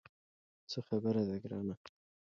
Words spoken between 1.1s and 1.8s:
ده ګرانه.